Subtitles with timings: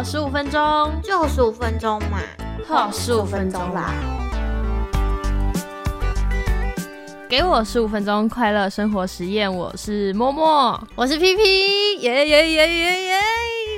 [0.00, 2.20] 呵，十五分钟，就十五分钟嘛，
[2.66, 3.92] 呵，十五分钟啦。
[7.28, 13.20] 给我十五分钟快乐生活实验，我是默默，我是 P P，耶耶耶耶耶！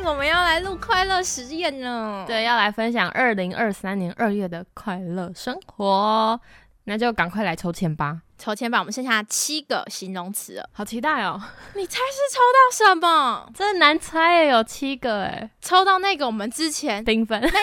[0.05, 6.41] 我们要来录快乐实验呢，对，要来分享二零二三年二月的快乐生活，
[6.85, 8.21] 那就赶快来抽签吧。
[8.43, 11.41] 抽签吧，我们剩下七个形容词了，好期待哦！
[11.77, 13.49] 你猜是抽到什么？
[13.55, 17.55] 真难猜耶，有七个诶，抽到那个我们之前缤纷，没错，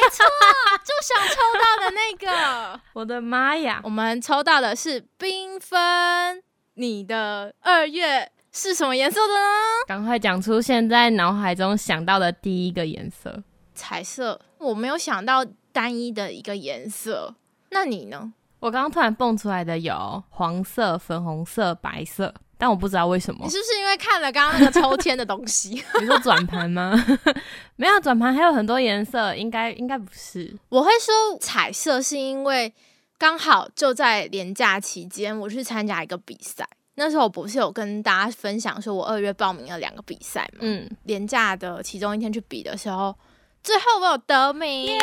[0.86, 2.80] 就想抽到的那个。
[2.96, 6.42] 我的妈呀，我们抽到的是缤纷。
[6.76, 9.40] 你的二月是什么颜色的呢？
[9.86, 13.44] 赶快讲出现在脑海中想到的第一个颜色，
[13.76, 14.40] 彩色。
[14.60, 17.36] 我没有想到单一的一个颜色，
[17.72, 18.32] 那你呢？
[18.60, 23.42] 我刚刚突然蹦出来的有黄色、粉红色、白色，但我不知道为什么。
[23.46, 25.70] 你是不是因为看了刚刚那个抽签的东西？
[26.02, 26.94] 你说转盘吗？
[27.78, 30.54] 没有转盘，还有很多颜色，应该应该不是。
[30.70, 32.74] 我会说彩色，是因为
[33.18, 36.68] 刚好就在年假期间，我去参加一个比赛。
[36.96, 40.60] 那时候我不是有跟大家分享说，我二月报名了两个比赛嘛？
[40.60, 43.16] 嗯，年假的其中一天去比的时候，
[43.64, 44.98] 最后我有得名。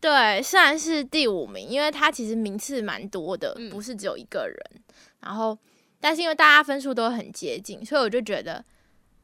[0.00, 4.56] 对，虽然是第五名，因为他其实名次蛮多的，不是只有一个人。
[5.20, 5.56] 然后，
[6.00, 8.64] 但是因为大家分数都很接近，所以我就觉得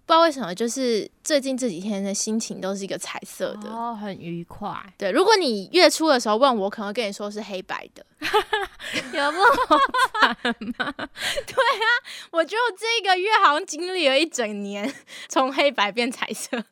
[0.04, 4.70] 不知道为什么，就是最近这几天的心情都是一个彩色的，哦，很愉快。
[4.98, 8.04] 对，如果你月初的时候问我，可能会跟你说是黑白的，
[9.16, 9.78] 有不好
[10.20, 10.36] 惨
[10.76, 10.92] 吗？
[11.46, 11.88] 对啊，
[12.32, 14.94] 我就这个月好像经历了一整年，
[15.28, 16.62] 从黑白变彩色。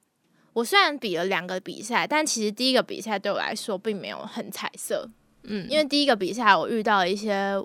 [0.55, 5.11] 我虽然比了两个比赛，但其实第一个比赛对我来说并没有很彩色，
[5.43, 7.61] 嗯，因为第一个比赛我遇到了一些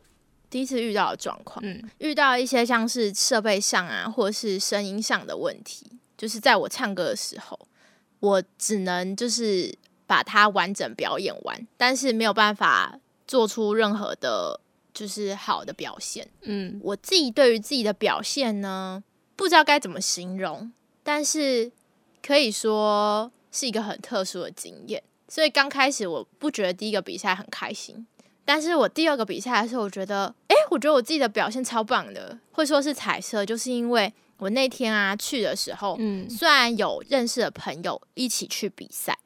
[0.50, 5.86] 第一次遇到的状况，嗯，遇到一些像是设备上啊，或是声音上的问题，
[6.18, 7.60] 就是在我唱歌的时候，
[8.20, 9.72] 我只能就是
[10.08, 14.60] 把它完整表演完，但是没有办法做出任何的，
[14.92, 19.04] 就是好的表现，嗯，我自己对于自己的表现呢，
[19.36, 21.72] 不知道该怎么形容，但是。
[22.26, 28.06] 可以说是一个很特殊的经验，所以刚开始我不觉得第一个比赛很开心，
[28.46, 39.18] 但是我第二个比赛的时候，我觉得，哎，我觉得我自己的表现超棒的，会说是彩色，就是因为我那天啊去的时候，嗯，虽然有认识的朋友一起去比赛，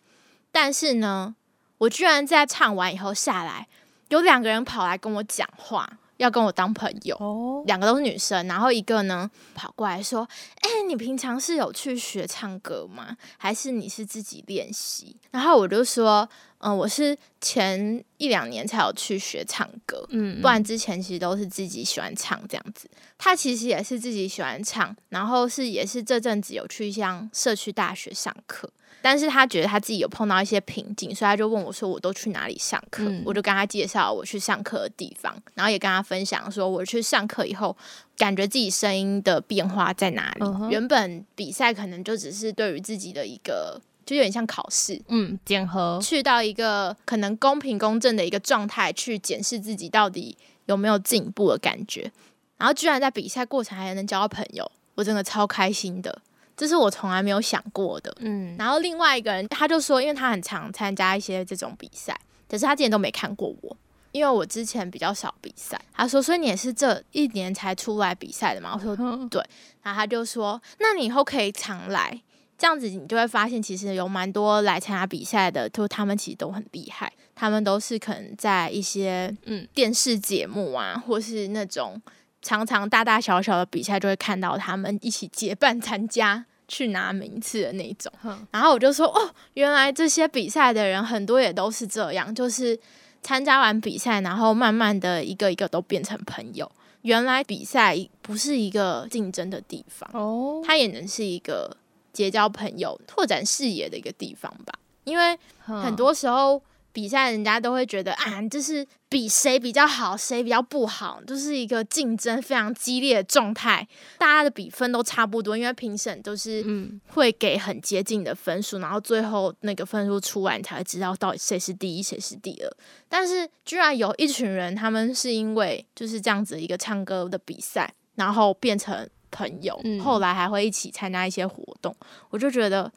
[0.51, 1.35] 但是呢，
[1.79, 3.67] 我居然在唱完以后下来，
[4.09, 5.99] 有两个人跑来跟我讲话。
[6.23, 10.27] 要跟我当朋友，两个都是女生，然后一个呢跑过来说
[10.63, 13.17] ：“哎，你平常是有去学唱歌吗？
[13.37, 16.27] 还是你是自己练习？”然后我就说
[16.63, 22.89] ：“嗯，我是前一两年才有去学唱歌，嗯，不然之前其实都是自己喜欢唱这样子。
[23.17, 28.69] 他其实也是自己喜欢唱，然后是也是这阵子有去像社区大学上课。”
[29.03, 37.75] 但是他觉得他自己有碰到一些瓶颈，所以他就问我说：“我都去哪里上课？”我就跟他介绍我去上课的地方，然后也跟他分享说我去上课以后，
[38.15, 40.45] 感觉自己声音的变化在哪里。
[40.71, 52.11] 原本比赛可能就只是对于自己的一个，就有点像考试，嗯，检核，去到一个可能公平公正的一个状态去检视自己到底有没有进步的感觉。
[52.57, 56.21] 然后居然在比赛过程还能交到朋友，我真的超开心的。
[56.55, 58.55] 这是我从来没有想过的，嗯。
[58.57, 63.75] 然后另外一个人他就说，因为他很常参加一些这种比赛，可是他之前都没看过我，
[64.11, 65.81] 因为我之前比较少比赛。
[65.93, 68.73] 他说，所以你也是这一年才出来比赛的吗？
[68.75, 68.95] 我说
[69.29, 69.43] 对。
[69.81, 72.21] 然后他就说，那你以后可以常来，
[72.63, 82.01] 这样子你就会发现，其实有蛮多来参加比赛的，就他们其实都很厉害，他们都是可能在一些嗯电视节目啊，或是那种。
[82.45, 88.11] 常常大大小小的比赛就会看到他们一起结伴参加去拿名次的那种，
[88.51, 92.77] 然后我就说哦，原来这些比赛的人很多也都是这样，就是
[93.21, 96.69] 参加完比赛，然后慢慢的一个一个都变成朋友。
[97.03, 101.77] 原来比赛不是一个竞争的地方哦，它也能是一个
[102.13, 104.73] 结交朋友、拓展视野的一个地方吧。
[105.03, 106.61] 因为很多时候。
[106.95, 113.87] 比赛人家都会觉得啊，就是比谁比较好，谁比较不好，就是一个竞争非常激烈的状态。
[114.19, 116.63] 大家的比分都差不多，因为评审都是
[117.07, 122.71] 会给很接近的分数，然后最后那个分数出来，你才会知道到底谁是第一，谁是第二。
[123.09, 131.93] 但是居然有一群人，他们是因为就是这样子一个唱歌的比赛，然后变成朋友，后来还会一起参加一些活动，
[132.29, 132.89] 我就觉得。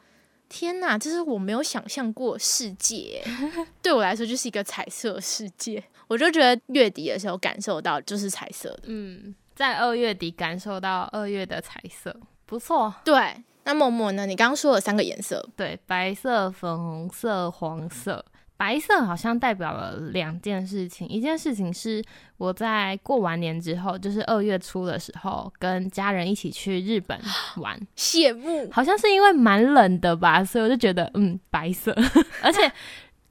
[0.49, 3.21] 天呐，这是我没有想象过世界，
[3.83, 5.83] 对我来说就是一个彩色世界。
[6.07, 12.95] 我就觉得月底的时候感受到就是彩色的，嗯，在二月底感受到二月的彩色，不错。
[13.03, 14.25] 对，那默默呢？
[14.25, 18.23] 你刚刚说了三个颜色，对，白色、粉红色、黄色。
[18.57, 22.03] 白色好像代表了两件事情，一件事情是
[22.37, 27.17] 我在过完年之后，就是二月初的时候，跟家人一起去日本
[27.61, 28.67] 玩，羡慕。
[28.71, 31.95] 好像是因为蛮冷的吧，所以我就觉得嗯，白色，
[32.41, 32.71] 而且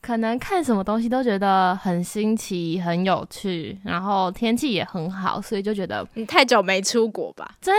[0.01, 7.57] 可能看什么东西都觉得很新奇、很有趣，然后天气也很好，所以就觉得你太久没出国吧？
[7.61, 7.75] 真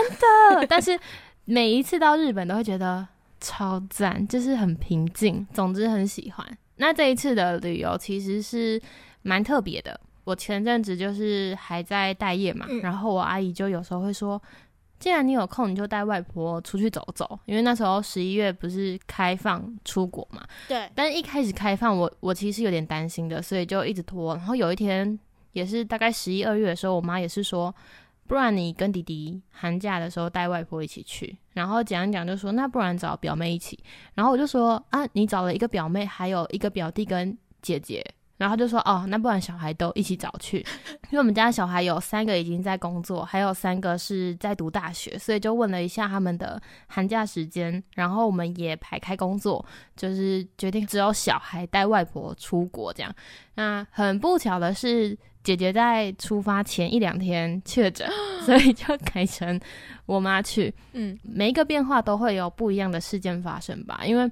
[0.54, 1.00] 的，但是
[1.46, 3.08] 每一次到日本都会觉得
[3.40, 6.46] 超赞，就是很平静，总之很喜欢。
[6.78, 8.80] 那这一次的旅游其实是
[9.22, 10.00] 蛮特别的。
[10.24, 14.40] 我前阵子就是还在待业嘛，然后我阿姨就有时候会说，
[14.98, 17.38] 既然你有空，你就带外婆出去走走。
[17.46, 20.90] 因为那时候十一月不是开放出国嘛，对。
[20.94, 24.34] 但是一开始开放，我我其实有点担心的，所以就一直拖。
[24.36, 25.18] 然后有一天
[25.52, 27.74] 也是大概十一二月的时候，我妈也是说。
[28.28, 33.82] 不然你跟弟弟寒假的时候带外婆一起去，然后讲讲就说那不然找表妹一起，
[34.14, 38.04] 然后我就说啊你找了一个表妹，还有一个表弟跟姐姐，
[38.38, 40.64] 然后就说哦那不然小孩都一起找去，
[41.10, 49.62] 因为我们家小孩有三个已经在工作，还有三个是在读大学，所以就问了一下他们的寒假时间，然后我们也排开工作，
[49.94, 53.14] 就是决定只有小孩带外婆出国这样。
[53.54, 55.18] 那很不巧的是。
[55.44, 58.06] 姐姐在出发前一两天确诊，
[58.44, 59.58] 所以就改成
[60.04, 60.74] 我妈去。
[60.92, 64.02] 嗯，每一个变化都会有不一样的事件发生吧。
[64.04, 64.30] 因为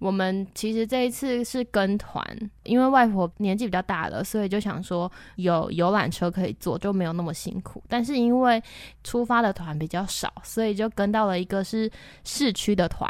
[0.00, 2.24] 我们其实这一次是跟团，
[2.64, 7.80] 因为外婆年纪比较大了，所以就想说有游览车可以坐，就没有那么辛苦。
[7.86, 8.60] 但是因为
[9.04, 11.88] 出发的团比较少，所以就跟到了一个是
[12.24, 13.08] 市区的团。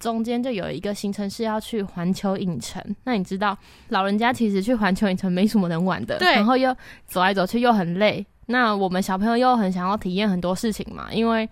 [0.00, 3.56] 中间就有一个行程是要去环球影城，那你知道
[3.90, 8.26] 老人家其实去环球影城没什么能玩的，对，然后又走来走去又很累。
[8.46, 11.48] 那我们小朋友又很想要体验很多事情嘛，因为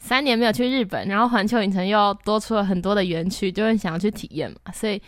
[0.00, 5.00] 三年没有去日本，然后环球影城又多出了很多的园区，就很想要去体验嘛，所以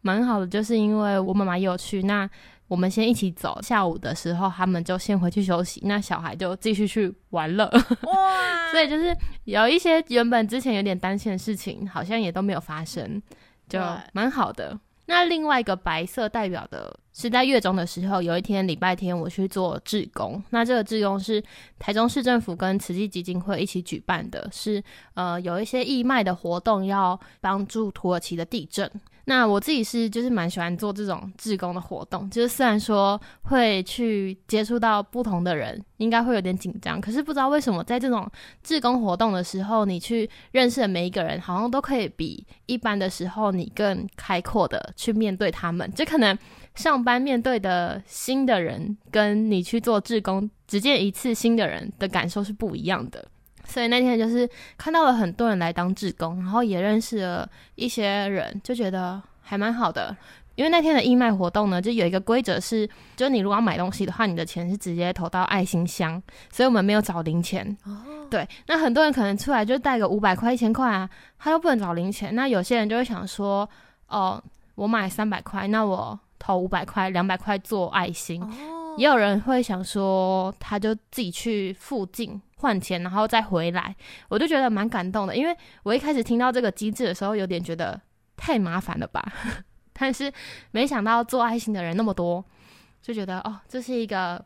[0.00, 2.28] 蛮好的，就是因为我妈妈也有去那。
[2.66, 7.64] 我们先一起走，下午的时候他们就先回去休息，那小孩就继续去玩了。
[8.02, 8.12] 哇！
[8.70, 13.22] 所以就是有一些原本之前有点担心的事情，好像也都没有发生，
[13.70, 13.80] 就
[14.12, 14.78] 蛮好的。
[15.10, 21.42] 那另外一个白色代表的是在月中的时候，有一天礼拜天我去做志工，那这个志工是
[21.78, 24.84] 台中市政府跟慈济基金会一起举办的，是
[25.14, 28.88] 呃有一些义卖的活动，要帮助土耳其的地震。
[29.28, 38.26] 那我自己是就是蛮喜欢做这种志工的活动，就是虽然说会去接触到不同的人，应该会有点紧张，可是不知道为什么在这种
[38.62, 45.92] 志工活动的时候，你去认识的每一个人，好像都可以比一般的时候你更开阔的去面对他们。
[45.92, 46.36] 就可能
[46.74, 53.28] 上班面对的新的人，跟你去做志工只见一次新的人的感受是不一样的。
[53.68, 60.16] 所以那天就是看到了很多人来当志工，然后也认识了一些人，就觉得还蛮好的。
[60.56, 66.20] 因为那天的义卖活动呢，就有一个规则是，就你如果要买东西的话，你的钱是直接投到爱心箱，
[66.50, 67.76] 所以我们没有找零钱。
[67.84, 67.96] 哦，
[68.28, 72.34] 对，那很多人可能出来就带个五百块、一千块啊，他又不能找零钱。
[72.34, 73.68] 那有些人就会想说，
[74.08, 74.42] 哦，
[74.74, 78.42] 我买三百块，那我投五百块、两百块做爱心。
[78.42, 82.42] 哦，也有人会想说，他就自己去附近。
[82.58, 83.94] 换钱，然后再回来，
[84.28, 85.34] 我就觉得蛮感动的。
[85.34, 88.00] 因为我一开始听到这个机制的时候，有点觉得
[88.36, 89.32] 太麻烦了吧。
[89.92, 90.32] 但是
[90.70, 92.44] 没想到做爱心的人那么多，
[93.02, 94.44] 就觉得哦，这是一个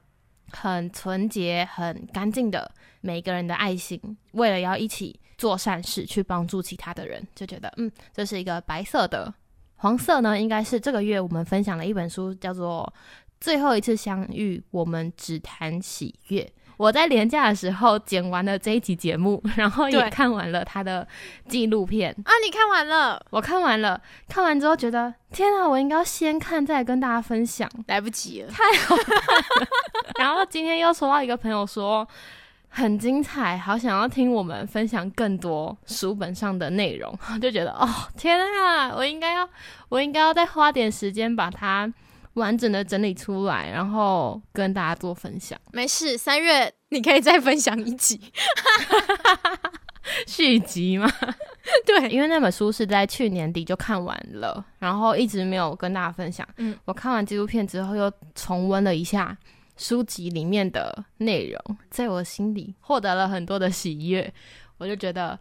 [0.50, 2.70] 很纯洁、很干净的
[3.00, 4.00] 每个人的爱心，
[4.32, 9.32] 为了要一起做善事，去帮助其他的人，就觉得嗯，这是一个白色的。
[9.76, 12.90] 黄色呢，应该是这个月我们分享的一本书，叫做
[13.40, 16.42] 《最后一次相遇，我们只谈喜悦》。
[16.82, 21.06] 我在廉假的时候剪完了这一集节目， 然后也看完了他的
[21.46, 22.30] 纪录片啊！
[22.44, 23.24] 你看完了？
[23.30, 29.22] 我看完了，看完之后觉得天啊，我应该要先看再跟大家分享，来不及了，太好看了。
[30.18, 32.04] 然后今天又收到一个朋友说
[32.68, 39.48] 很精彩，好想要听我们分享更多书本上的内容， 就觉得哦天啊，我应该要，
[39.88, 41.92] 我应该要再花点时间把它。
[42.34, 45.58] 完整的整理出来，然后跟大家做分享。
[45.72, 48.20] 没事，三月你可以再分享一集
[50.26, 51.10] 续集嘛？
[51.86, 56.46] 对，因为那本书是在去年底就看完了，然后一直没有跟大家分享。
[56.56, 59.36] 嗯，我看完纪录片之后，又重温了一下
[59.76, 64.32] 书籍里面的内容，在我心里获得了很多的喜悦。
[64.78, 65.38] 我就觉得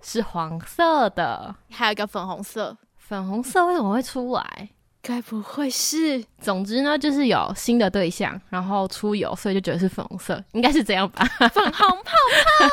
[0.00, 2.76] 是黄色的，还有一个粉红色。
[2.96, 4.68] 粉红色为什么会出来？
[5.06, 6.24] 该不会是？
[6.40, 11.22] 总之呢，就是有新的对象，然后出游，所以就觉得是粉红色，应该是这样吧？
[11.52, 12.12] 粉红泡
[12.58, 12.68] 泡，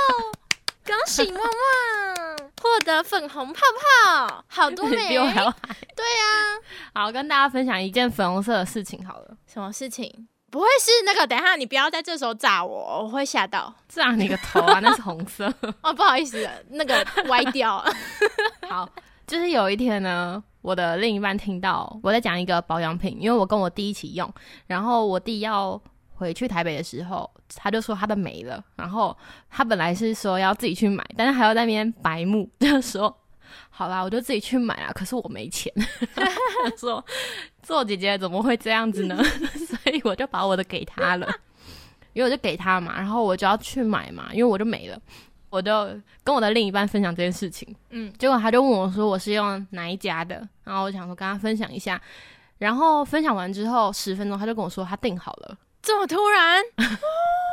[0.85, 2.49] 恭喜旺旺！
[2.61, 3.59] 获得粉红泡
[4.15, 4.95] 泡，好多美。
[5.09, 5.75] 比我还要嗨。
[5.93, 6.23] 对呀、
[6.93, 10.29] 好，跟大家分享一件粉红色的事情好了，什么事情？
[10.49, 11.27] 不会是那个？
[11.27, 13.73] 等一下，你不要在这时候炸我，我会吓到。
[13.89, 14.79] 炸你个头啊！
[14.81, 15.53] 那是红色。
[15.83, 17.83] 哦，不好意思，那个歪掉。
[18.69, 18.89] 好，
[19.27, 24.31] 就是有一天呢，我的另一半听到我在讲一个保养品，因为我跟我弟一起用，
[24.67, 25.81] 然后我弟要
[26.13, 29.15] 回去台北的时候，他就说他的没了，然后
[29.49, 33.15] 他本来是说要自己去买，但是还要在那边白目， 就说
[33.69, 35.73] 好啦，我就自己去买啊，可是我没钱。
[36.77, 37.03] 说
[37.63, 39.21] 做姐姐怎么会这样子呢？
[39.67, 41.27] 所以我就把我的给他了，
[42.13, 44.99] 因为我就给他嘛，然后我就要去买嘛，因为我就没了。
[45.51, 45.87] 我就
[46.23, 52.01] 跟我的另一半分享这件事情，嗯，结果他就问我说我是用哪一家的，然后我想说跟他分享一下，
[52.57, 56.63] 然后分享完之后十分钟他就跟我说他订好了，这么突然，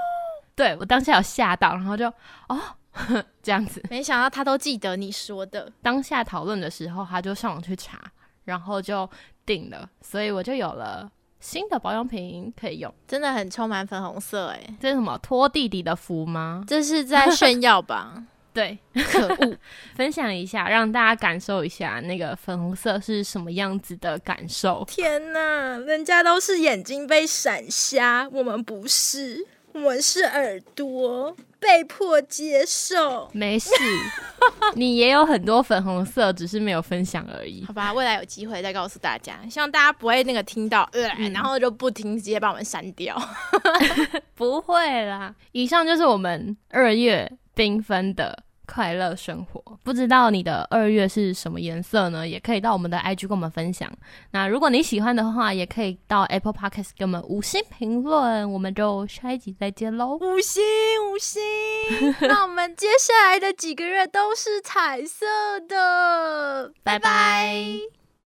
[0.54, 2.06] 对我当下有吓到，然后就
[2.48, 2.60] 哦
[3.42, 5.70] 这样子，没想到他都记得你说的。
[5.82, 8.00] 当下讨论的时候他就上网去查，
[8.44, 9.08] 然后就
[9.44, 12.92] 订了，所以我就有了新的保养品可以用。
[13.06, 16.64] 真的很充满粉红色哎，这是什么托弟弟的福吗？
[16.66, 18.24] 这是在炫耀吧？
[18.52, 18.76] 对，
[19.12, 19.56] 可恶！
[19.94, 24.84] 分享一下，让大家感受一下那个粉红色是什么样子的感受。
[24.88, 33.28] 天哪，人家都是眼睛被闪瞎，我们不是，我们是耳朵被迫接受。
[33.32, 33.70] 没事，
[34.74, 37.64] 你也有很多粉红色，只是没有分享而已。
[37.66, 43.16] 好吧，未来有机会再告诉大家，希望大家不会那个听到呃，嗯然后就不听，直接把我们删掉。
[44.34, 49.62] 不会啦，以上就是我们二月缤纷的快乐生活。
[49.82, 52.28] 不知道你的二月是什么颜色呢？
[52.28, 53.90] 也可以到我们的 IG 跟我们分享。
[54.32, 58.52] 那如果你喜欢的话，也可以到 Apple Podcast 给我们五星评论。
[58.52, 60.16] 我们就下一集再见喽。
[60.20, 60.62] 五星
[61.10, 61.40] 五星，
[62.28, 65.26] 那我们接下来的几个月都是彩色
[65.66, 67.97] 的，拜拜